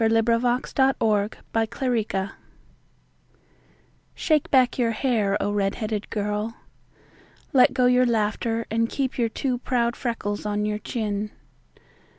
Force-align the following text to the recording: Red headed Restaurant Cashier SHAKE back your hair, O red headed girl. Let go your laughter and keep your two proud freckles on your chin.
Red 0.03 0.13
headed 0.13 0.43
Restaurant 0.43 1.37
Cashier 1.53 2.31
SHAKE 4.15 4.49
back 4.49 4.79
your 4.79 4.93
hair, 4.93 5.37
O 5.39 5.51
red 5.51 5.75
headed 5.75 6.09
girl. 6.09 6.55
Let 7.53 7.75
go 7.75 7.85
your 7.85 8.07
laughter 8.07 8.65
and 8.71 8.89
keep 8.89 9.19
your 9.19 9.29
two 9.29 9.59
proud 9.59 9.95
freckles 9.95 10.43
on 10.43 10.65
your 10.65 10.79
chin. 10.79 11.29